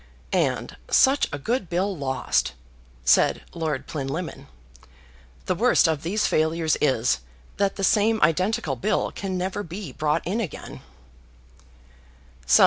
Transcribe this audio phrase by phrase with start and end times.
[0.33, 2.53] "And such a good bill lost,"
[3.05, 4.47] said Lord Plinlimmon.
[5.45, 7.19] "The worst of these failures is,
[7.57, 10.81] that the same identical bill can never be brought in again."